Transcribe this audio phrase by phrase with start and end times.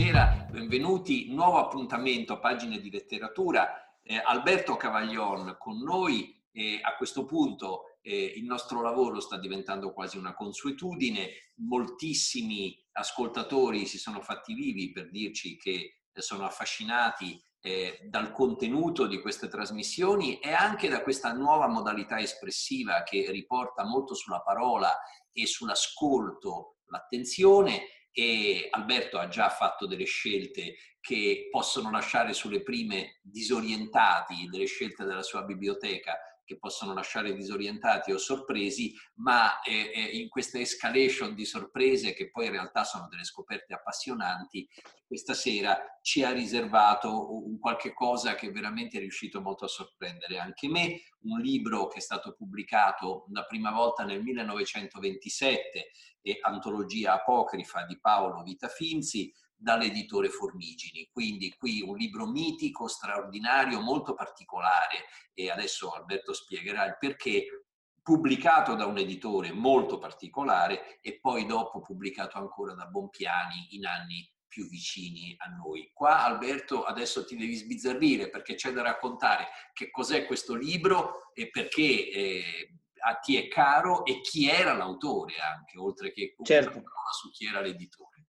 [0.00, 1.30] buonasera, benvenuti.
[1.30, 4.00] Nuovo appuntamento a pagine di letteratura.
[4.02, 6.42] Eh, Alberto Cavaglion con noi.
[6.52, 11.52] Eh, a questo punto eh, il nostro lavoro sta diventando quasi una consuetudine.
[11.56, 19.20] Moltissimi ascoltatori si sono fatti vivi per dirci che sono affascinati eh, dal contenuto di
[19.20, 24.96] queste trasmissioni e anche da questa nuova modalità espressiva che riporta molto sulla parola
[25.30, 27.82] e sull'ascolto l'attenzione
[28.12, 35.04] e Alberto ha già fatto delle scelte che possono lasciare sulle prime disorientati, delle scelte
[35.04, 36.18] della sua biblioteca
[36.50, 42.46] che possono lasciare disorientati o sorpresi, ma eh, in questa escalation di sorprese, che poi
[42.46, 44.68] in realtà sono delle scoperte appassionanti,
[45.06, 50.38] questa sera ci ha riservato un qualche cosa che veramente è riuscito molto a sorprendere.
[50.38, 57.12] Anche me, un libro che è stato pubblicato la prima volta nel 1927, e Antologia
[57.14, 61.08] apocrifa di Paolo Vita Finzi, dall'editore Formigini.
[61.12, 67.64] Quindi qui un libro mitico, straordinario, molto particolare e adesso Alberto spiegherà il perché,
[68.02, 74.28] pubblicato da un editore molto particolare e poi dopo pubblicato ancora da Bompiani in anni
[74.48, 75.90] più vicini a noi.
[75.92, 81.50] Qua Alberto adesso ti devi sbizzarrire perché c'è da raccontare che cos'è questo libro e
[81.50, 86.82] perché eh, a ti è caro e chi era l'autore anche, oltre che certo.
[87.12, 88.19] su chi era l'editore.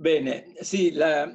[0.00, 1.30] Bene, sì, la,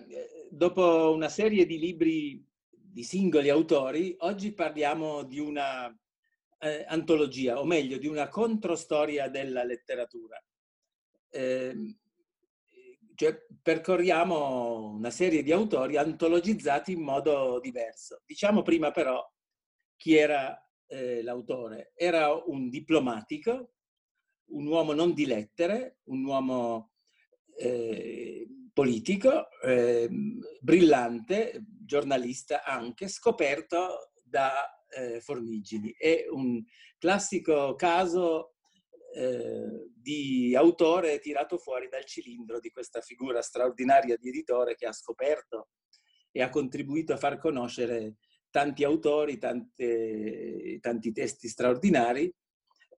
[0.49, 5.95] dopo una serie di libri di singoli autori, oggi parliamo di una
[6.57, 10.43] eh, antologia, o meglio, di una controstoria della letteratura.
[11.29, 11.95] Eh,
[13.13, 18.23] cioè, percorriamo una serie di autori antologizzati in modo diverso.
[18.25, 19.23] Diciamo prima però
[19.95, 21.91] chi era eh, l'autore.
[21.93, 23.73] Era un diplomatico,
[24.53, 26.93] un uomo non di lettere, un uomo
[27.57, 30.09] eh, politico, eh,
[30.59, 34.53] brillante, giornalista anche, scoperto da
[34.89, 35.95] eh, Formigini.
[35.97, 36.61] È un
[36.97, 38.55] classico caso
[39.13, 44.91] eh, di autore tirato fuori dal cilindro di questa figura straordinaria di editore che ha
[44.91, 45.69] scoperto
[46.33, 48.15] e ha contribuito a far conoscere
[48.49, 52.29] tanti autori, tante, tanti testi straordinari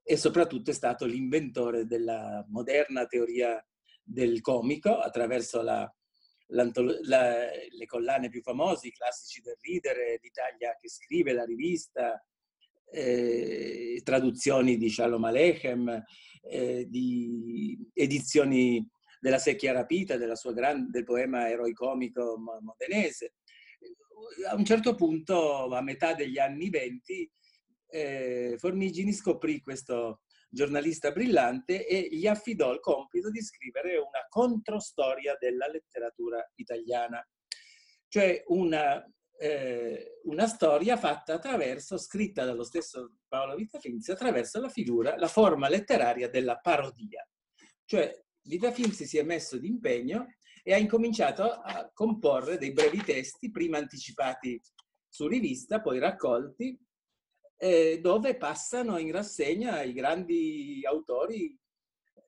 [0.01, 3.63] e soprattutto è stato l'inventore della moderna teoria
[4.07, 5.91] del comico attraverso la,
[6.47, 12.23] la, le collane più famose, i classici del ridere, l'Italia che scrive, la rivista,
[12.89, 16.03] eh, traduzioni di Shalom Aleichem,
[16.43, 18.87] eh, di edizioni
[19.19, 20.15] della Secchia Rapita,
[20.53, 23.33] gran, del poema eroicomico modenese.
[24.49, 27.29] A un certo punto, a metà degli anni venti,
[27.89, 35.35] eh, Formigini scoprì questo giornalista brillante e gli affidò il compito di scrivere una controstoria
[35.39, 37.25] della letteratura italiana,
[38.07, 39.03] cioè una,
[39.37, 45.69] eh, una storia fatta attraverso, scritta dallo stesso Paolo Vitafinzi, attraverso la figura, la forma
[45.69, 47.27] letteraria della parodia.
[47.85, 50.27] Cioè Vitafinzi si è messo d'impegno
[50.63, 54.59] e ha incominciato a comporre dei brevi testi, prima anticipati
[55.07, 56.77] su rivista, poi raccolti,
[57.57, 61.57] eh, dove passano in rassegna i grandi autori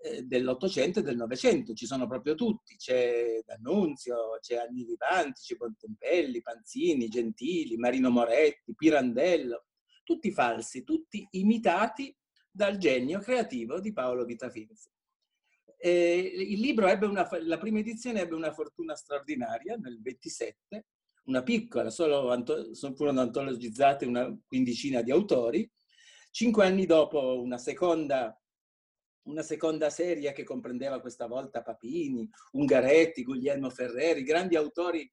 [0.01, 1.73] eh, dell'Ottocento e del Novecento.
[1.73, 8.73] Ci sono proprio tutti, c'è D'Annunzio, c'è Anni Vivanti, c'è Bontempelli, Panzini, Gentili, Marino Moretti,
[8.75, 9.66] Pirandello,
[10.03, 12.16] tutti falsi, tutti imitati
[12.50, 14.90] dal genio creativo di Paolo Vitafinzi.
[15.81, 20.85] Eh, il libro ebbe una, la prima edizione ebbe una fortuna straordinaria nel 27
[21.29, 22.35] una piccola, solo
[22.95, 25.69] furono antologizzate una quindicina di autori.
[26.31, 28.38] Cinque anni dopo una seconda,
[29.28, 35.09] una seconda serie che comprendeva questa volta Papini, Ungaretti, Guglielmo Ferreri, grandi autori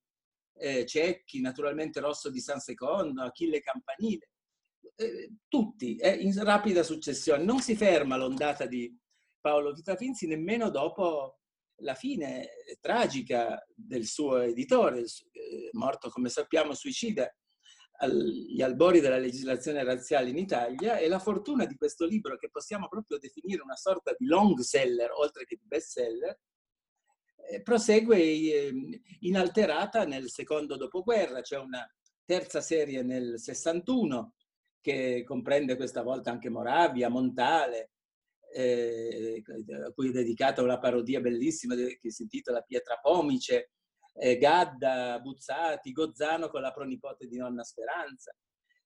[0.59, 4.31] eh, cecchi, naturalmente Rosso di San Secondo, Achille Campanile,
[4.97, 7.45] eh, tutti eh, in rapida successione.
[7.45, 8.95] Non si ferma l'ondata di
[9.39, 11.41] Paolo Vitafinzi nemmeno dopo
[11.81, 12.49] la fine
[12.81, 17.31] tragica del suo editore, eh, morto come sappiamo suicida
[17.99, 22.89] agli albori della legislazione razziale in Italia e la fortuna di questo libro che possiamo
[22.89, 26.39] proprio definire una sorta di long seller oltre che di best seller
[27.49, 31.87] eh, prosegue ehm, inalterata nel secondo dopoguerra, c'è una
[32.25, 34.35] terza serie nel 61
[34.81, 37.93] che comprende questa volta anche Moravia, Montale,
[38.57, 39.43] eh,
[39.85, 43.73] a cui è dedicata una parodia bellissima che si intitola Pietra Pomice,
[44.15, 48.35] eh, Gadda, Buzzati, Gozzano con la pronipote di nonna Speranza,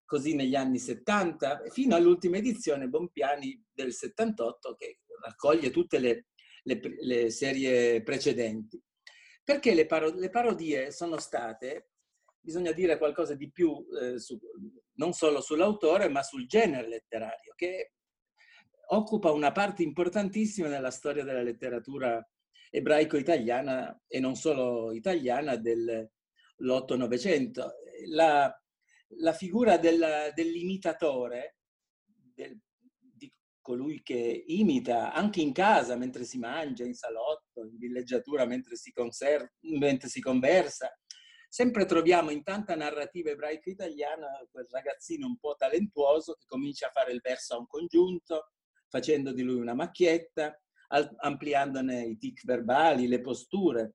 [0.04, 6.26] così negli anni 70, fino all'ultima edizione Bompiani del 78 che raccoglie tutte le,
[6.64, 8.82] le, le serie precedenti.
[9.44, 11.90] perché le, paro- le parodie sono state,
[12.40, 14.36] bisogna dire qualcosa di più, eh, su,
[14.94, 17.92] non solo sull'autore, ma sul genere letterario, che
[18.92, 22.26] occupa una parte importantissima nella storia della letteratura
[22.70, 27.68] ebraico-italiana e non solo italiana dell'8-900.
[28.08, 28.54] La,
[29.18, 31.56] la, figura del, dell'imitatore,
[32.34, 32.58] del,
[33.16, 38.76] di colui che imita anche in casa mentre si mangia, in salotto, in villeggiatura mentre
[38.76, 40.96] si, conserva, mentre si conversa,
[41.48, 47.12] sempre troviamo in tanta narrativa ebraico-italiana quel ragazzino un po' talentuoso che comincia a fare
[47.12, 48.52] il verso a un congiunto,
[48.90, 50.60] facendo di lui una macchietta,
[51.18, 53.94] ampliandone i tic verbali, le posture.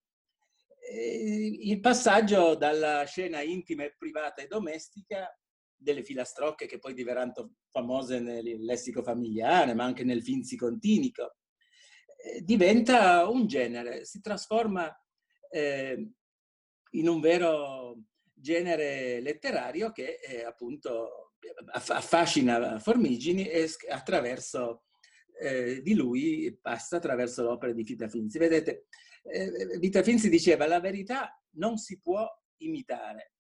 [0.90, 5.28] Il passaggio dalla scena intima e privata e domestica
[5.76, 11.36] delle filastrocche che poi diverranno famose nel lessico familiare, ma anche nel finzi-continico,
[12.24, 14.92] eh, diventa un genere, si trasforma
[15.50, 16.12] eh,
[16.92, 17.98] in un vero
[18.34, 21.25] genere letterario che eh, appunto
[21.72, 23.48] affascina Formigini
[23.90, 24.86] attraverso
[25.40, 28.38] eh, di lui passa attraverso l'opera di Vita Finzi.
[28.38, 28.88] Vedete,
[29.24, 32.28] eh, Vita Finzi diceva la verità non si può
[32.58, 33.34] imitare,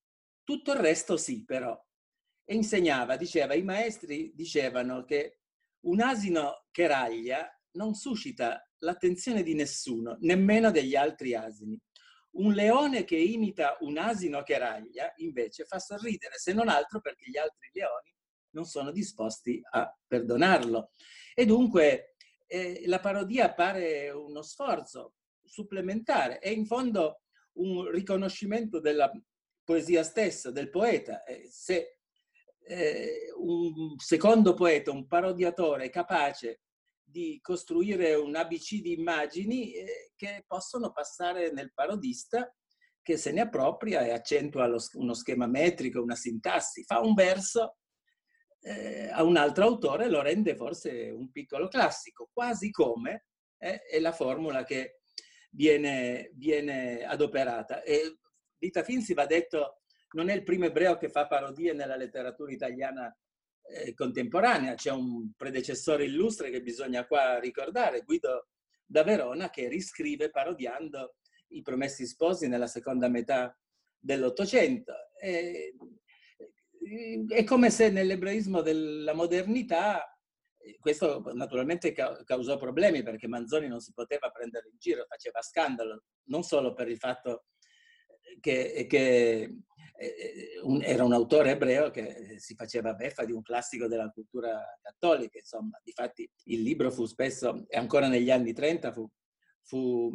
[0.43, 1.77] tutto il resto sì però.
[2.47, 5.39] E insegnava, diceva, i maestri dicevano che
[5.85, 11.79] un asino che raglia non suscita l'attenzione di nessuno, nemmeno degli altri asini.
[12.35, 17.29] Un leone che imita un asino che raglia, invece, fa sorridere, se non altro perché
[17.29, 18.13] gli altri leoni
[18.51, 20.91] non sono disposti a perdonarlo.
[21.33, 22.15] E dunque
[22.47, 27.21] eh, la parodia appare uno sforzo supplementare e in fondo
[27.53, 29.11] un riconoscimento della
[29.63, 31.23] poesia stessa, del poeta.
[31.23, 31.99] Eh, se
[32.67, 36.61] eh, un secondo poeta, un parodiatore capace
[37.15, 42.53] di costruire un ABC di immagini eh, che possono passare nel parodista
[43.01, 47.77] che se ne appropria e accentua lo, uno schema metrico, una sintassi, fa un verso
[48.59, 53.27] eh, a un altro autore lo rende forse un piccolo classico, quasi come
[53.59, 54.99] eh, è la formula che
[55.51, 57.81] viene, viene adoperata.
[57.83, 58.17] E
[58.57, 59.83] Vita Finzi va detto
[60.15, 63.15] non è il primo ebreo che fa parodie nella letteratura italiana
[63.93, 68.47] contemporanea, c'è un predecessore illustre che bisogna qua ricordare, Guido
[68.85, 71.15] da Verona, che riscrive parodiando
[71.49, 73.57] i Promessi Sposi nella seconda metà
[73.97, 74.93] dell'Ottocento.
[75.19, 75.73] È
[77.43, 80.09] come se nell'ebraismo della modernità,
[80.79, 86.43] questo naturalmente causò problemi perché Manzoni non si poteva prendere in giro, faceva scandalo, non
[86.43, 87.45] solo per il fatto
[88.39, 89.57] che, che
[89.97, 95.79] era un autore ebreo che si faceva beffa di un classico della cultura cattolica, insomma,
[95.83, 99.09] difatti il libro fu spesso, e ancora negli anni 30 fu,
[99.61, 100.11] fu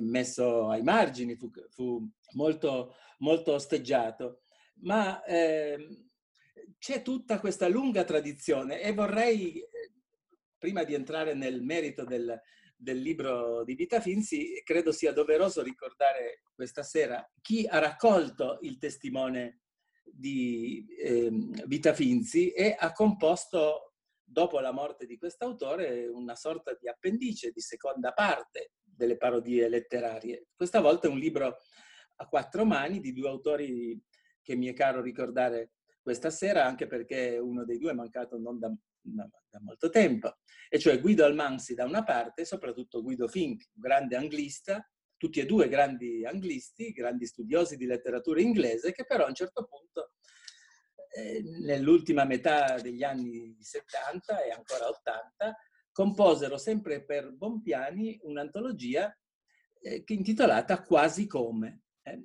[0.00, 4.42] messo ai margini, fu, fu molto, molto osteggiato.
[4.82, 6.06] Ma eh,
[6.78, 9.62] c'è tutta questa lunga tradizione e vorrei,
[10.58, 12.40] prima di entrare nel merito del,
[12.76, 18.78] del libro di Vita Finzi, credo sia doveroso ricordare questa sera chi ha raccolto il
[18.78, 19.62] testimone
[20.04, 21.30] di eh,
[21.66, 27.60] Vita Finzi e ha composto, dopo la morte di quest'autore, una sorta di appendice, di
[27.60, 30.48] seconda parte delle parodie letterarie.
[30.54, 31.56] Questa volta è un libro
[32.16, 34.00] a quattro mani di due autori
[34.42, 38.58] che mi è caro ricordare questa sera, anche perché uno dei due è mancato non
[38.58, 38.72] da,
[39.14, 40.36] da, da molto tempo,
[40.68, 44.86] e cioè Guido Almansi da una parte e soprattutto Guido Fink, un grande anglista,
[45.16, 49.66] tutti e due grandi anglisti, grandi studiosi di letteratura inglese, che però a un certo
[49.66, 50.12] punto,
[51.10, 55.56] eh, nell'ultima metà degli anni 70 e ancora 80,
[55.92, 59.16] composero sempre per Bompiani un'antologia
[59.80, 61.84] eh, intitolata Quasi come,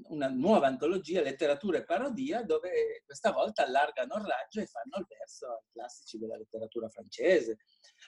[0.09, 5.07] una nuova antologia, letteratura e parodia, dove questa volta allargano il raggio e fanno il
[5.07, 7.57] verso ai classici della letteratura francese,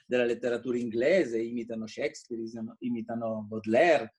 [0.06, 2.44] della letteratura inglese, imitano Shakespeare,
[2.80, 4.16] imitano Baudelaire,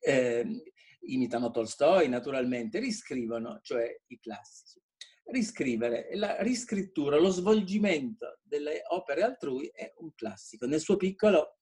[0.00, 0.62] eh,
[1.00, 4.80] imitano Tolstoi naturalmente, riscrivono, cioè i classici.
[5.24, 10.66] Riscrivere, la riscrittura, lo svolgimento delle opere altrui è un classico.
[10.66, 11.57] Nel suo piccolo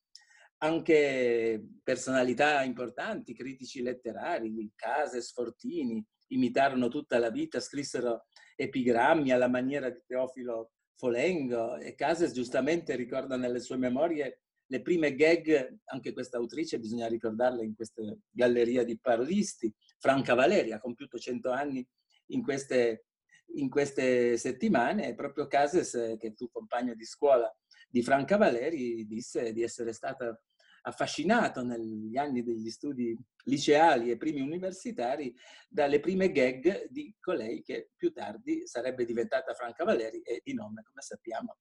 [0.59, 9.91] anche personalità importanti, critici letterari, Case, Sfortini, imitarono tutta la vita, scrissero epigrammi alla maniera
[9.91, 16.39] di Teofilo Folengo e Cases giustamente ricorda nelle sue memorie le prime gag, anche questa
[16.39, 21.87] autrice bisogna ricordarla in questa galleria di parodisti, Franca Valeri ha compiuto 100 anni
[22.31, 23.07] in queste,
[23.55, 27.49] in queste settimane e proprio Cases, che fu compagno di scuola
[27.89, 30.39] di Franca Valeri, disse di essere stata
[30.83, 35.35] affascinato negli anni degli studi liceali e primi universitari
[35.69, 40.83] dalle prime gag di colei che più tardi sarebbe diventata Franca Valeri e di nome,
[40.83, 41.59] come sappiamo,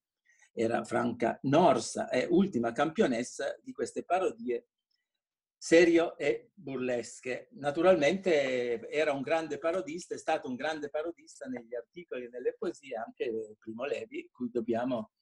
[0.54, 4.68] era Franca Norsa, è ultima campionessa di queste parodie
[5.58, 7.50] serio e burlesche.
[7.54, 12.96] Naturalmente era un grande parodista, è stato un grande parodista negli articoli e nelle poesie,
[12.96, 15.14] anche Primo Levi, cui dobbiamo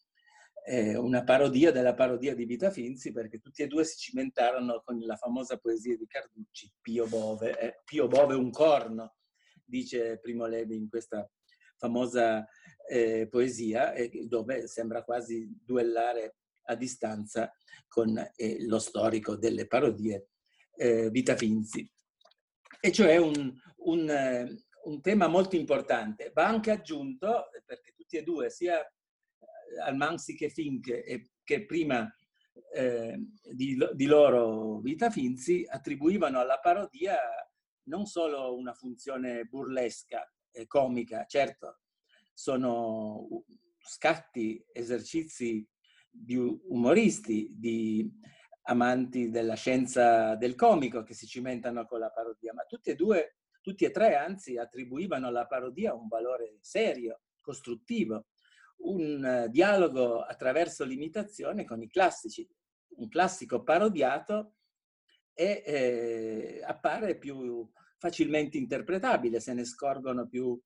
[0.65, 4.99] eh, una parodia della parodia di Vita Finzi, perché tutti e due si cimentarono con
[4.99, 9.15] la famosa poesia di Carducci, Pio Bove, eh, Pio Bove un corno,
[9.65, 11.29] dice Primo Levi in questa
[11.77, 12.47] famosa
[12.87, 13.93] eh, poesia,
[14.27, 17.53] dove sembra quasi duellare a distanza
[17.87, 20.29] con eh, lo storico delle parodie
[20.75, 21.89] eh, Vita Finzi.
[22.79, 26.31] E cioè un, un, eh, un, tema molto importante.
[26.33, 28.81] Va anche aggiunto, perché tutti e due, sia
[29.73, 32.11] eh, Almansi che Fink, e, che prima
[32.73, 33.19] eh,
[33.51, 37.17] di, di, loro Vita Finzi, attribuivano alla parodia
[37.85, 41.79] non solo una funzione burlesca e comica, certo,
[42.33, 43.27] sono
[43.79, 45.67] scatti, esercizi
[46.09, 48.09] di umoristi, di
[48.63, 53.37] amanti della scienza del comico che si cimentano con la parodia, ma tutti e due,
[53.61, 58.27] tutti e tre anzi, attribuivano alla parodia un valore serio, costruttivo,
[58.83, 62.47] un uh, dialogo attraverso l'imitazione con i classici.
[62.95, 64.55] Un classico parodiato
[65.33, 70.59] e eh, appare più facilmente interpretabile, se ne scorgono più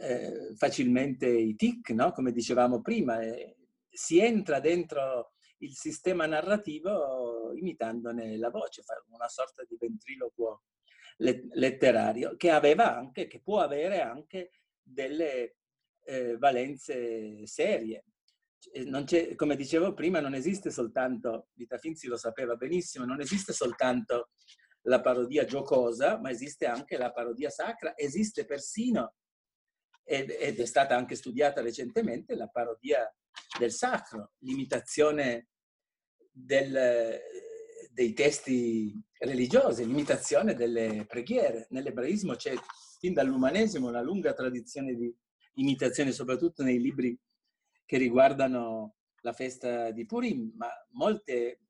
[0.00, 2.12] eh, facilmente i tic, no?
[2.12, 3.56] come dicevamo prima, eh,
[3.88, 10.64] si entra dentro il sistema narrativo imitandone la voce, una sorta di ventriloquo
[11.16, 14.50] letterario che aveva anche, che può avere anche
[14.82, 15.58] delle
[16.04, 18.04] eh, valenze serie.
[19.36, 24.30] come dicevo prima, non esiste soltanto, Vita Finzi lo sapeva benissimo, non esiste soltanto
[24.86, 29.14] la parodia giocosa, ma esiste anche la parodia sacra, esiste persino,
[30.02, 33.10] ed, ed è stata anche studiata recentemente, la parodia
[33.58, 35.48] del sacro, l'imitazione
[36.30, 37.18] del,
[37.90, 41.66] dei testi religiosi, l'imitazione delle preghiere.
[41.70, 42.54] Nell'ebraismo c'è
[42.98, 45.14] fin dall'umanesimo una lunga tradizione di
[45.54, 47.18] imitazione, soprattutto nei libri
[47.84, 51.60] che riguardano la festa di Purim, ma molte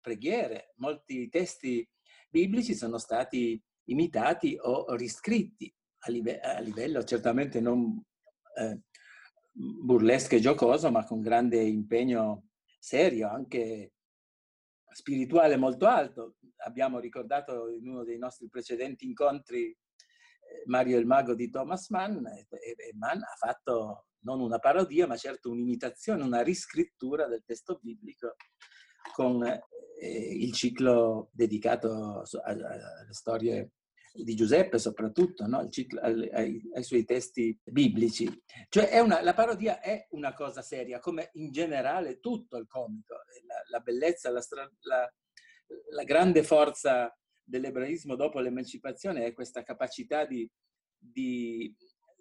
[0.00, 1.86] preghiere, molti testi
[2.28, 8.02] biblici sono stati imitati o riscritti a, live- a livello certamente non
[8.56, 8.80] eh,
[9.52, 12.48] burlesco e giocoso, ma con grande impegno
[12.78, 13.92] serio, anche
[14.90, 16.36] spirituale molto alto.
[16.64, 19.76] Abbiamo ricordato in uno dei nostri precedenti incontri
[20.66, 22.46] Mario il Mago di Thomas Mann e,
[22.94, 28.36] Mann ha fatto non una parodia, ma certo un'imitazione, una riscrittura del testo biblico
[29.12, 29.60] con eh,
[30.00, 33.72] il ciclo dedicato alle storie
[34.14, 35.68] di Giuseppe soprattutto, no?
[35.68, 38.30] ciclo, ai, ai, suoi testi biblici.
[38.68, 43.14] Cioè una, la parodia è una cosa seria, come in generale tutto il comico.
[43.46, 44.40] La, la bellezza, la,
[44.82, 45.12] la,
[45.90, 47.12] la, grande forza
[47.44, 50.50] dell'ebraismo dopo l'emancipazione è questa capacità di,
[50.98, 51.74] di,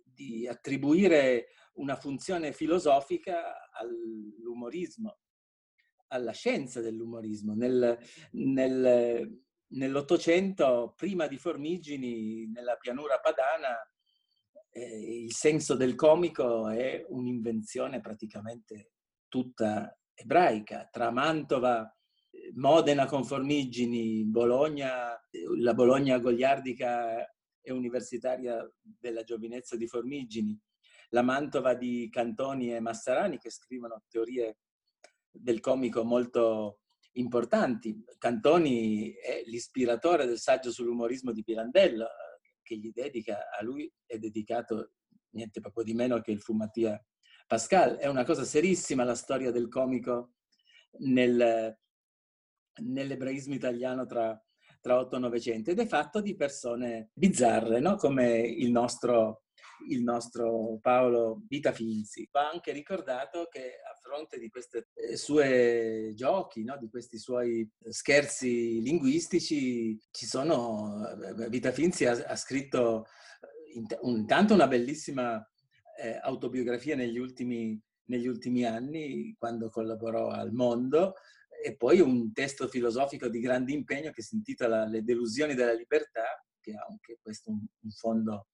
[0.04, 5.20] di attribuire una funzione filosofica all'umorismo,
[6.08, 7.54] alla scienza dell'umorismo.
[7.56, 7.98] Nel,
[8.32, 13.76] nel, nell'Ottocento, prima di Formigini, nella pianura padana,
[14.70, 18.92] eh, il senso del comico è un'invenzione praticamente
[19.28, 20.88] tutta ebraica.
[20.92, 21.92] Tra Mantova,
[22.56, 25.20] Modena con Formigini, Bologna,
[25.58, 27.26] la Bologna goliardica
[27.62, 30.60] e universitaria della giovinezza di Formigini,
[31.10, 34.58] la Mantova di Cantoni e Massarani che scrivono teorie
[35.32, 36.80] del comico molto
[37.14, 38.04] importanti.
[38.18, 42.08] Cantoni è l'ispiratore del saggio sull'umorismo di Pirandello,
[42.62, 44.94] che gli dedica, a lui è dedicato
[45.32, 47.04] niente poco di meno che il fu Mattia
[47.48, 47.96] Pascal.
[47.96, 50.34] È una cosa serissima la storia del comico
[51.00, 51.78] nel,
[52.82, 54.40] nell'ebraismo italiano tra,
[54.82, 57.96] tra 8 e 900 ed è fatto di persone bizzarre, no?
[57.96, 59.44] come il nostro
[59.90, 62.28] il nostro Paolo Vita Finzi.
[62.32, 66.78] Va anche ricordato che a fronte di questi eh, suoi giochi, no?
[66.78, 74.54] di questi suoi scherzi linguistici, ci sono, eh, Vita Finzi ha, ha scritto eh, intanto
[74.54, 75.46] una bellissima
[76.00, 81.16] eh, autobiografia negli ultimi, negli ultimi anni, quando collaborò al Mondo,
[81.64, 86.44] e poi un testo filosofico di grande impegno che si intitola Le delusioni della libertà,
[86.60, 88.50] che ha anche questo un, un fondo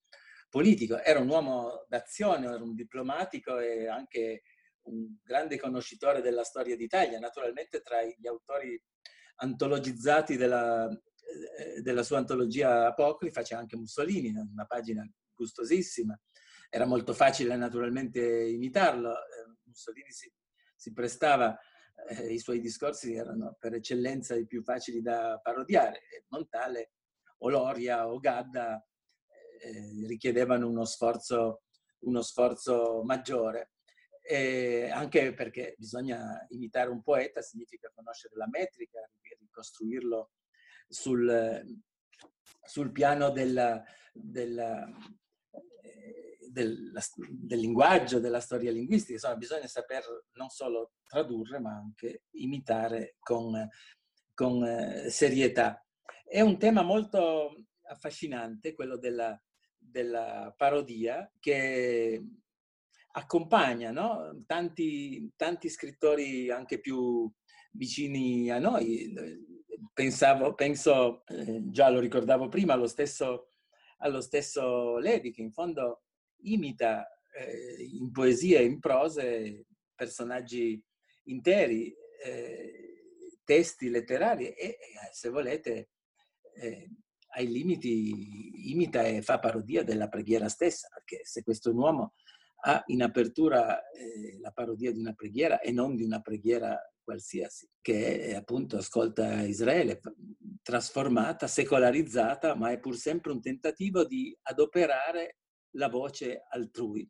[0.47, 4.43] politico, era un uomo d'azione, era un diplomatico e anche
[4.83, 7.17] un grande conoscitore della storia d'Italia.
[7.19, 8.79] Naturalmente tra gli autori
[9.37, 16.19] antologizzati della, eh, della sua antologia apocrifa, c'è anche Mussolini, una pagina gustosissima.
[16.69, 19.11] Era molto facile naturalmente imitarlo.
[19.11, 20.31] Eh, Mussolini si,
[20.75, 21.57] si prestava,
[22.07, 26.01] eh, i suoi discorsi erano per eccellenza i più facili da parodiare.
[26.29, 26.93] Montale
[27.39, 28.85] o Loria o Gadda
[29.61, 31.63] eh, richiedevano uno sforzo,
[31.99, 33.71] uno sforzo maggiore.
[34.21, 38.99] E anche perché bisogna imitare un poeta, significa conoscere la metrica,
[39.39, 40.31] ricostruirlo
[40.87, 41.63] sul,
[42.63, 44.87] sul piano della, della,
[46.49, 46.91] del,
[47.29, 49.13] del, linguaggio, della storia linguistica.
[49.13, 50.03] Insomma, bisogna saper
[50.33, 53.67] non solo tradurre, ma anche imitare con,
[54.33, 55.83] con eh, serietà.
[56.25, 59.39] È un tema molto affascinante, quello della,
[59.77, 62.23] della parodia, che
[63.11, 64.43] accompagna no?
[64.45, 67.31] tanti, tanti scrittori anche più
[67.71, 69.13] vicini a noi.
[69.93, 73.49] Pensavo, penso, eh, già lo ricordavo prima, allo stesso,
[73.99, 76.03] allo stesso Levi, che in fondo
[76.41, 79.65] imita eh, in poesia e in prose
[79.95, 80.81] personaggi
[81.25, 81.93] interi,
[82.23, 84.77] eh, testi letterari e,
[85.11, 85.89] se volete,
[86.55, 86.89] eh,
[87.33, 92.13] ai limiti imita e fa parodia della preghiera stessa, perché se questo uomo
[92.61, 97.69] ha in apertura eh, la parodia di una preghiera e non di una preghiera qualsiasi,
[97.81, 99.99] che è, appunto ascolta Israele,
[100.61, 105.37] trasformata, secolarizzata, ma è pur sempre un tentativo di adoperare
[105.71, 107.09] la voce altrui.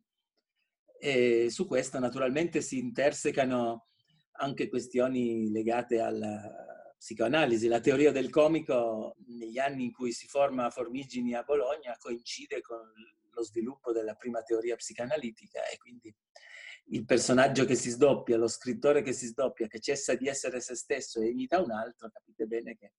[0.98, 3.88] E su questo naturalmente si intersecano
[4.32, 7.68] anche questioni legate alla psicoanalisi.
[7.68, 12.80] La teoria del comico negli anni in cui si forma Formigini a Bologna coincide con
[13.32, 16.14] lo sviluppo della prima teoria psicanalitica e quindi
[16.92, 20.74] il personaggio che si sdoppia, lo scrittore che si sdoppia, che cessa di essere se
[20.74, 22.92] stesso e imita un altro, capite bene che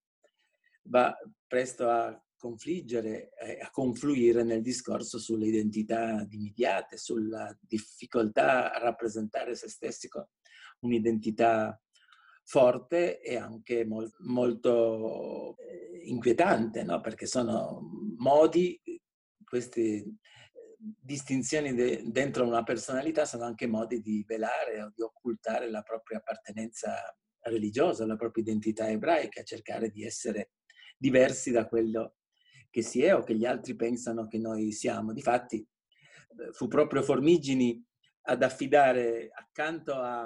[0.84, 1.15] va
[1.46, 3.29] presto a confliggere,
[3.62, 10.25] a confluire nel discorso sulle identità dimidiate, sulla difficoltà a rappresentare se stessi con
[10.80, 11.80] un'identità
[12.43, 16.99] forte e anche mol- molto eh, inquietante, no?
[16.99, 17.80] perché sono
[18.17, 18.82] modi,
[19.45, 20.15] queste
[20.77, 26.17] distinzioni de- dentro una personalità sono anche modi di velare o di occultare la propria
[26.17, 26.95] appartenenza
[27.41, 30.54] religiosa, la propria identità ebraica, cercare di essere
[30.97, 32.15] diversi da quello
[32.71, 35.13] che si è o che gli altri pensano che noi siamo.
[35.13, 37.84] Difatti eh, fu proprio Formigini
[38.23, 40.23] ad affidare accanto a,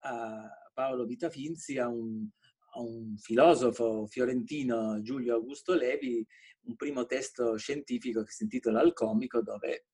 [0.00, 2.26] a Paolo Vitafinzi a un,
[2.74, 6.26] a un, filosofo fiorentino, Giulio Augusto Levi,
[6.62, 9.84] un primo testo scientifico che si intitola Il comico, dove eh,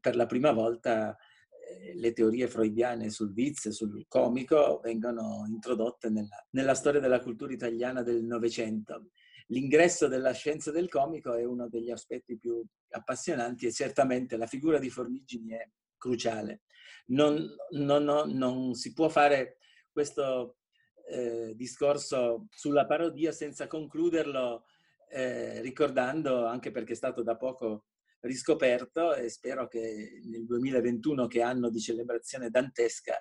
[0.00, 1.16] per la prima volta
[1.50, 7.52] eh, le teorie freudiane sul vizio, sul comico, vengono introdotte nella, nella storia della cultura
[7.52, 9.10] italiana del Novecento
[9.48, 14.78] l'ingresso della scienza del comico è uno degli aspetti più appassionanti e certamente la figura
[14.78, 16.62] di Formigini è cruciale.
[17.06, 19.58] Non, non, non, non si può fare
[19.90, 20.58] questo
[21.08, 24.64] eh, discorso sulla parodia senza concluderlo
[25.10, 27.86] eh, ricordando, anche perché è stato da poco
[28.20, 33.14] riscoperto e spero che nel 2021, che anno di celebrazione dantesca,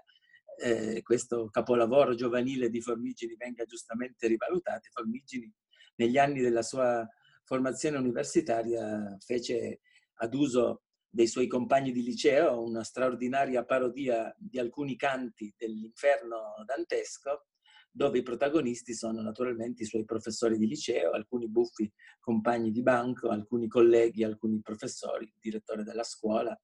[0.60, 4.90] eh, questo capolavoro giovanile di Formigini venga giustamente rivalutato.
[4.92, 5.52] Formigini
[5.98, 7.08] negli anni della sua
[7.44, 9.82] formazione universitaria fece
[10.16, 17.46] ad uso dei suoi compagni di liceo una straordinaria parodia di alcuni canti dell'inferno dantesco,
[17.90, 23.30] dove i protagonisti sono naturalmente i suoi professori di liceo, alcuni buffi compagni di banco,
[23.30, 26.56] alcuni colleghi, alcuni professori, il direttore della scuola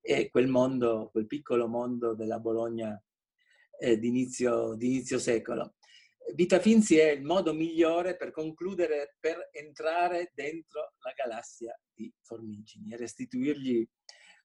[0.00, 3.02] e quel mondo, quel piccolo mondo della Bologna
[3.80, 5.74] eh, d'inizio, d'inizio secolo.
[6.34, 12.92] Vita Finzi è il modo migliore per concludere, per entrare dentro la galassia di Formigini
[12.92, 13.86] e restituirgli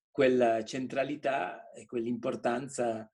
[0.10, 3.10] quella centralità e quell'importanza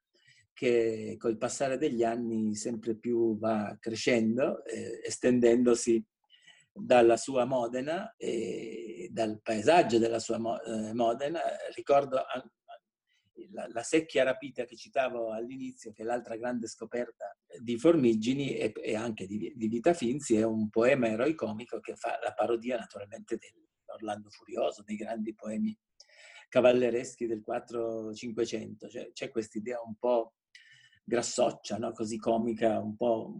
[0.54, 6.04] che col passare degli anni sempre più va crescendo, eh, estendendosi
[6.72, 11.40] dalla sua Modena e dal paesaggio della sua eh, Modena.
[11.76, 12.24] Ricordo
[13.52, 18.74] la, la, secchia rapita che citavo all'inizio, che è l'altra grande scoperta di Formigini e,
[18.82, 23.38] e anche di, di, Vita Finzi, è un poema eroicomico che fa la parodia naturalmente
[23.38, 25.78] dell'Orlando Furioso, dei grandi poemi
[26.50, 28.90] cavallereschi del 4-500.
[28.90, 30.36] Cioè, c'è questa idea un po'
[31.04, 31.92] grassoccia, no?
[31.92, 33.34] così comica, un po',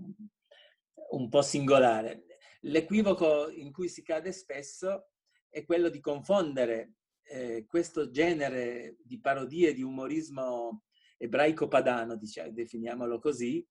[1.12, 2.26] un po' singolare.
[2.62, 5.10] L'equivoco in cui si cade spesso
[5.50, 6.94] è quello di confondere
[7.30, 10.84] eh, questo genere di parodie di umorismo
[11.18, 13.66] ebraico padano, diciamo, definiamolo così,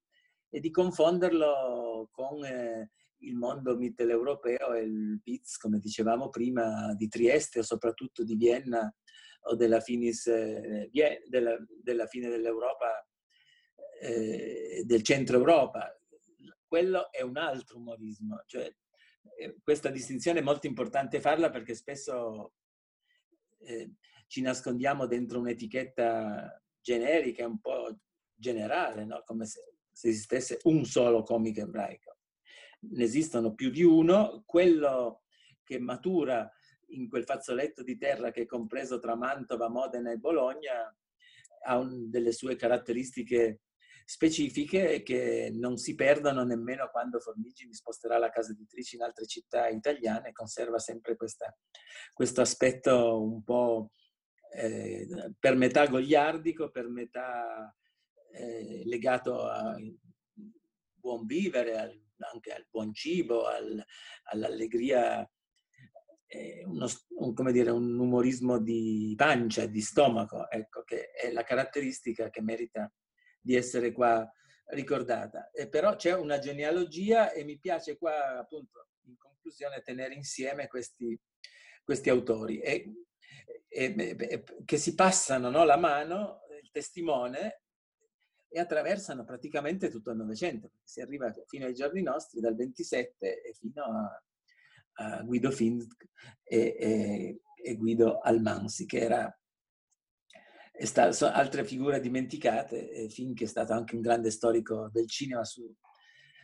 [0.49, 2.91] e di confonderlo con eh,
[3.21, 8.93] il mondo mitteleuropeo e il Piz, come dicevamo prima, di Trieste o soprattutto di Vienna
[9.49, 10.91] o della, finis, eh,
[11.29, 13.07] della, della fine dell'Europa,
[14.01, 15.99] eh, del centro Europa.
[16.67, 18.69] Quello è un altro umorismo, cioè
[19.39, 22.55] eh, questa distinzione è molto importante farla perché spesso
[23.67, 23.93] eh,
[24.27, 27.99] ci nascondiamo dentro un'etichetta generica, un po'
[28.35, 29.23] generale, no?
[29.25, 32.19] come se, se esistesse un solo comico ebraico.
[32.81, 35.23] Ne esistono più di uno, quello
[35.63, 36.51] che matura
[36.91, 40.97] in quel fazzoletto di terra che è compreso tra Mantova, Modena e Bologna
[41.65, 43.63] ha un, delle sue caratteristiche
[44.09, 49.67] specifiche che non si perdono nemmeno quando Formigini sposterà la casa editrice in altre città
[49.67, 51.53] italiane, conserva sempre questa,
[52.13, 53.91] questo aspetto un po'
[54.53, 57.75] eh, per metà gogliardico, per metà
[58.31, 59.99] eh, legato al
[60.95, 62.01] buon vivere, al,
[62.33, 63.85] anche al buon cibo, al,
[64.31, 65.29] all'allegria,
[66.27, 71.43] eh, uno, un, come dire, un umorismo di pancia, di stomaco, ecco, che è la
[71.43, 72.89] caratteristica che merita
[73.47, 74.29] di essere qua
[74.71, 75.51] ricordata.
[75.53, 81.19] E però c'è una genealogia e mi piace qua appunto in conclusione tenere insieme questi,
[81.85, 82.93] questi autori e,
[83.69, 87.63] e, e, che si passano no, la mano, il testimone
[88.49, 93.53] e attraversano praticamente tutto il Novecento, si arriva fino ai giorni nostri, dal 27 e
[93.55, 94.23] fino a,
[94.95, 96.09] a Guido Fink
[96.43, 97.41] e,
[97.77, 99.41] Guido Almansi, che era
[100.79, 105.75] Stato, altre figure dimenticate, Fink è stato anche un grande storico del cinema, su,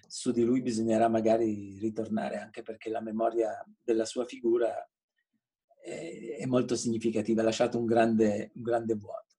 [0.07, 4.75] su, di lui bisognerà magari ritornare, anche perché la memoria della sua figura
[5.83, 9.37] è, è molto significativa, ha lasciato un grande, un grande vuoto.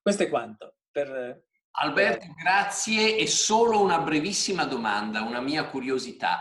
[0.00, 0.76] Questo è quanto.
[0.90, 3.16] Per, Alberto, grazie.
[3.16, 6.40] E solo una brevissima domanda, una mia curiosità.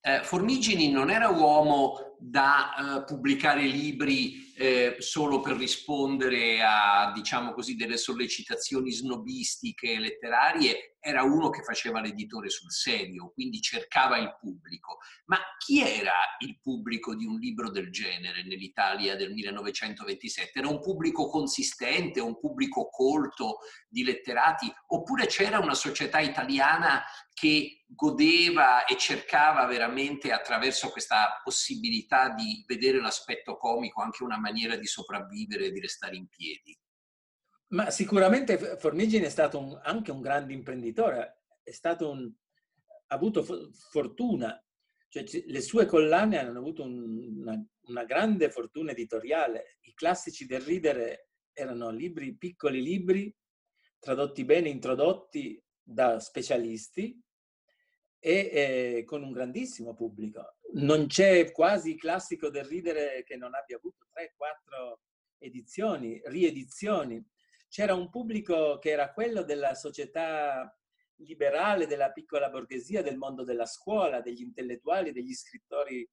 [0.00, 7.52] Eh, Formigini non era uomo da eh, pubblicare libri eh, solo per rispondere a, diciamo
[7.52, 14.36] così, delle sollecitazioni snobistiche letterarie, era uno che faceva l'editore sul serio, quindi cercava il
[14.38, 14.98] pubblico.
[15.26, 20.58] Ma chi era il pubblico di un libro del genere nell'Italia del 1927?
[20.58, 27.84] Era un pubblico consistente, un pubblico colto di letterati, oppure c'era una società italiana che
[27.86, 34.86] godeva e cercava veramente attraverso questa possibilità di vedere l'aspetto comico anche una maniera di
[34.86, 36.76] sopravvivere e di restare in piedi?
[37.68, 41.42] Ma sicuramente Formigine è stato un, anche un grande imprenditore,
[42.00, 42.32] un,
[43.08, 44.62] ha avuto fortuna,
[45.08, 49.78] cioè le sue collane hanno avuto un, una, una grande fortuna editoriale.
[49.82, 53.34] I classici del ridere erano libri, piccoli libri,
[53.98, 57.20] tradotti bene, introdotti da specialisti
[58.20, 60.56] e eh, con un grandissimo pubblico.
[60.74, 64.98] Non c'è quasi classico del ridere che non abbia avuto 3-4
[65.38, 67.24] edizioni, riedizioni.
[67.68, 70.74] C'era un pubblico che era quello della società
[71.16, 76.08] liberale, della piccola borghesia, del mondo della scuola, degli intellettuali, degli scrittori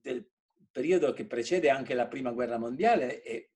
[0.00, 0.28] del
[0.70, 3.50] periodo che precede anche la prima guerra mondiale e,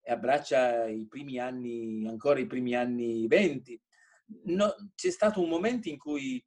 [0.00, 3.80] e abbraccia i primi anni, ancora i primi anni venti.
[4.44, 6.42] No, c'è stato un momento in cui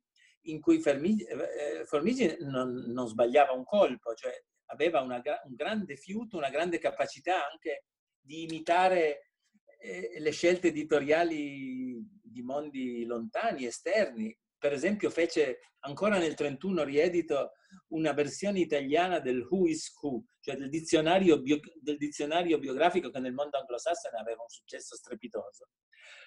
[0.45, 4.33] in cui eh, non, non, sbagliava un colpo, cioè
[4.71, 7.85] aveva una, un grande fiuto, una grande capacità anche
[8.19, 9.31] di imitare
[9.79, 14.35] eh, le scelte editoriali di mondi lontani, esterni.
[14.57, 17.53] Per esempio fece ancora nel 31 riedito
[17.89, 23.19] una versione italiana del Who is Who, cioè del dizionario, bio, del dizionario biografico che
[23.19, 25.69] nel mondo anglosassone aveva un successo strepitoso.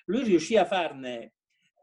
[0.07, 1.35] Lui riuscì a farne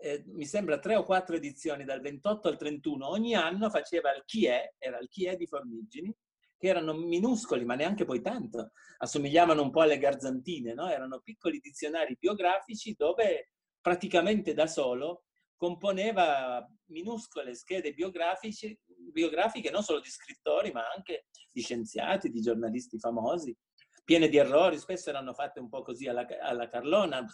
[0.01, 4.23] eh, mi sembra tre o quattro edizioni dal 28 al 31, ogni anno faceva il
[4.25, 6.13] chi è, era il chi è di Formigini,
[6.61, 10.87] che erano minuscoli, ma neanche poi tanto, assomigliavano un po' alle garzantine, no?
[10.89, 13.49] erano piccoli dizionari biografici dove
[13.81, 15.23] praticamente da solo
[15.55, 23.57] componeva minuscole schede biografiche, non solo di scrittori, ma anche di scienziati, di giornalisti famosi,
[24.05, 27.25] piene di errori, spesso erano fatte un po' così alla, alla Carlona,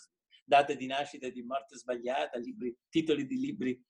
[0.45, 3.85] date di nascita e di morte sbagliata, libri, titoli di libri,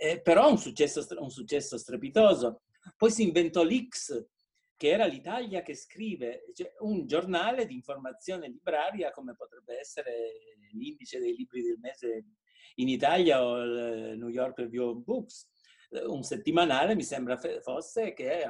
[0.00, 2.62] eh, però un successo, un successo strepitoso.
[2.96, 4.26] Poi si inventò l'X,
[4.76, 10.12] che era l'Italia che scrive, cioè un giornale di informazione libraria come potrebbe essere
[10.72, 12.26] l'indice dei libri del mese
[12.76, 15.48] in Italia o il New York Review of Books,
[16.06, 18.44] un settimanale mi sembra fosse che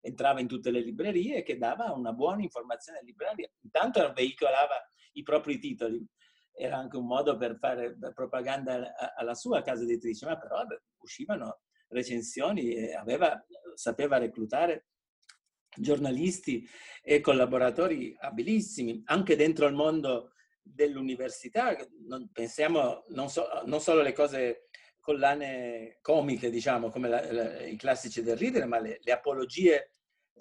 [0.00, 3.48] entrava in tutte le librerie e che dava una buona informazione libraria.
[3.60, 6.04] Intanto veicolava i propri titoli,
[6.52, 10.64] era anche un modo per fare propaganda alla sua casa editrice, ma però
[10.98, 14.86] uscivano recensioni e aveva, sapeva reclutare
[15.80, 16.68] giornalisti
[17.02, 21.76] e collaboratori abilissimi, anche dentro il mondo dell'università.
[22.06, 24.68] Non, pensiamo non, so, non solo alle cose
[25.00, 29.92] collane comiche, diciamo, come la, la, i classici del ridere, ma le, le apologie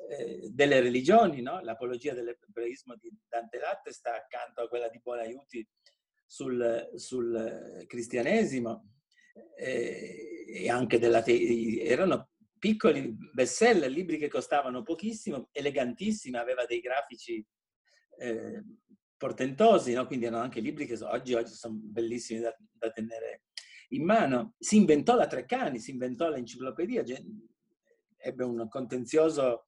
[0.10, 1.62] eh, delle religioni, no?
[1.62, 5.68] l'apologia dell'ebraismo di Dante Latte sta accanto a quella di Buonaiuti
[6.26, 8.94] sul, sul cristianesimo
[9.56, 16.80] eh, e anche della te- erano piccoli bestseller, libri che costavano pochissimo, elegantissimi, aveva dei
[16.80, 17.46] grafici
[18.20, 18.64] eh,
[19.16, 20.06] portentosi, no?
[20.06, 23.44] quindi erano anche libri che oggi, oggi sono bellissimi da, da, tenere
[23.90, 24.56] in mano.
[24.60, 27.04] Si inventò la Treccani, si inventò l'enciclopedia,
[28.18, 29.68] ebbe un contenzioso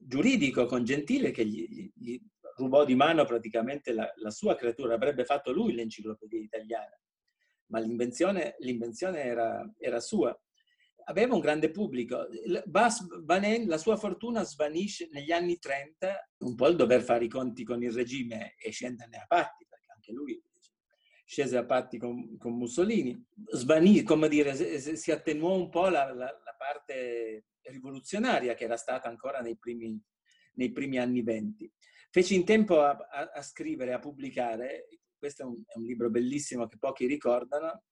[0.00, 2.20] giuridico con Gentile che gli, gli
[2.56, 6.98] rubò di mano praticamente la, la, sua creatura, avrebbe fatto lui l'enciclopedia italiana,
[7.66, 10.38] ma l'invenzione, l'invenzione era, era sua
[11.10, 12.28] aveva un grande pubblico.
[12.64, 17.28] Bas Banen, la sua fortuna svanisce negli anni 30, un po' il dover fare i
[17.28, 20.40] conti con il regime e scenderne a patti, perché anche lui
[21.24, 23.22] scese a patti con, con Mussolini.
[23.52, 29.08] Svanì, come dire, si attenuò un po' la, la, la, parte rivoluzionaria che era stata
[29.08, 30.00] ancora nei primi,
[30.54, 31.70] nei primi anni venti.
[32.10, 36.10] Fece in tempo a, a, a scrivere, a pubblicare, questo è un, è un libro
[36.10, 37.84] bellissimo che pochi ricordano,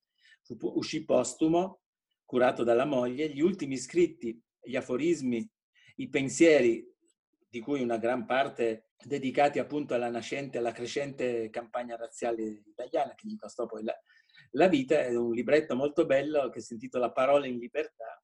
[0.74, 1.82] uscì postumo,
[2.28, 5.50] curato dalla moglie, gli ultimi scritti, gli aforismi,
[5.96, 6.86] i pensieri,
[7.48, 13.26] di cui una gran parte dedicati appunto alla nascente, alla crescente campagna razziale italiana, che
[13.28, 13.98] gli costò poi la,
[14.50, 18.22] la vita, è un libretto molto bello che si intitola Parole in libertà,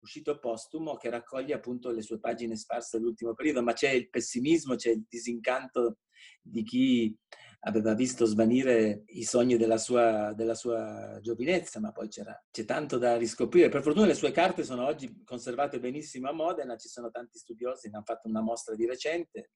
[0.00, 4.74] uscito postumo, che raccoglie appunto le sue pagine sparse dell'ultimo periodo, ma c'è il pessimismo,
[4.74, 5.98] c'è il disincanto
[6.40, 7.16] di chi
[7.64, 13.16] aveva visto svanire i sogni della sua, della sua giovinezza, ma poi c'è tanto da
[13.16, 13.68] riscoprire.
[13.68, 17.88] Per fortuna le sue carte sono oggi conservate benissimo a Modena, ci sono tanti studiosi,
[17.88, 19.50] ne hanno fatto una mostra di recente.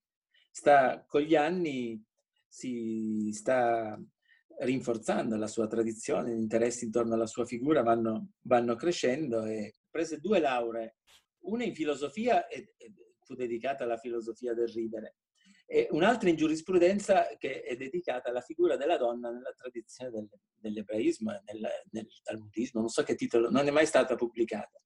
[0.51, 2.03] Sta, con gli anni
[2.47, 4.01] si sta
[4.59, 10.21] rinforzando la sua tradizione, gli interessi intorno alla sua figura vanno, vanno crescendo e prese
[10.21, 10.97] due lauree,
[11.47, 12.73] una in filosofia e,
[13.21, 15.17] fu dedicata alla filosofia del ridere
[15.67, 21.33] e un'altra in giurisprudenza che è dedicata alla figura della donna nella tradizione del, dell'ebraismo
[21.33, 24.81] e nel, nel talmudismo, non so che titolo, non è mai stata pubblicata.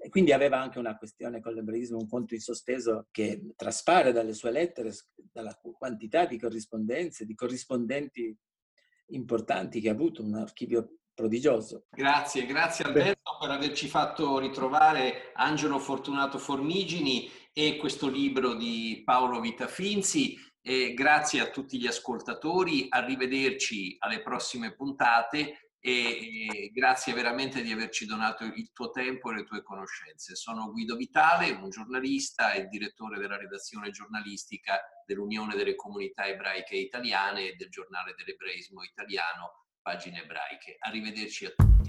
[0.00, 4.32] E quindi aveva anche una questione con l'ebraismo, un conto in sospeso che traspare dalle
[4.32, 8.36] sue lettere, dalla quantità di corrispondenze, di corrispondenti
[9.08, 11.86] importanti che ha avuto, un archivio prodigioso.
[11.90, 13.46] Grazie, grazie Alberto Beh.
[13.46, 17.28] per averci fatto ritrovare Angelo Fortunato Formigini
[17.60, 20.38] e questo libro di Paolo Vitafinzi.
[20.62, 28.06] E grazie a tutti gli ascoltatori, arrivederci alle prossime puntate e grazie veramente di averci
[28.06, 30.36] donato il tuo tempo e le tue conoscenze.
[30.36, 37.48] Sono Guido Vitale, un giornalista e direttore della redazione giornalistica dell'Unione delle Comunità Ebraiche Italiane
[37.48, 40.76] e del giornale dell'Ebraismo Italiano, pagine ebraiche.
[40.78, 41.87] Arrivederci a tutti.